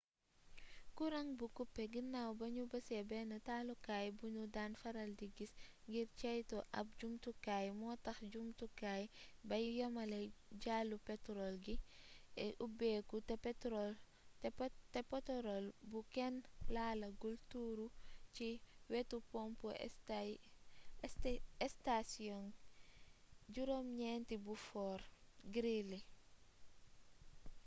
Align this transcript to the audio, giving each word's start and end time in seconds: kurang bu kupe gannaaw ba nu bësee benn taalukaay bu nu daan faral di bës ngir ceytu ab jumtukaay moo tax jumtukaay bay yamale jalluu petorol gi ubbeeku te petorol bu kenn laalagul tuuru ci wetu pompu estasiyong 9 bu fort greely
kurang 0.97 1.27
bu 1.39 1.45
kupe 1.57 1.83
gannaaw 1.93 2.31
ba 2.39 2.45
nu 2.55 2.63
bësee 2.71 3.03
benn 3.09 3.31
taalukaay 3.47 4.07
bu 4.17 4.25
nu 4.35 4.43
daan 4.55 4.73
faral 4.81 5.09
di 5.19 5.27
bës 5.35 5.51
ngir 5.89 6.07
ceytu 6.21 6.57
ab 6.79 6.87
jumtukaay 6.99 7.65
moo 7.79 7.95
tax 8.05 8.17
jumtukaay 8.33 9.03
bay 9.49 9.65
yamale 9.79 10.19
jalluu 10.63 11.05
petorol 11.07 11.55
gi 11.65 11.75
ubbeeku 12.65 13.17
te 14.93 15.01
petorol 15.11 15.65
bu 15.89 15.99
kenn 16.13 16.35
laalagul 16.75 17.35
tuuru 17.51 17.85
ci 18.35 18.47
wetu 18.91 19.17
pompu 19.31 19.67
estasiyong 21.67 22.47
9 23.55 24.45
bu 24.45 24.53
fort 24.67 25.03
greely 25.55 26.01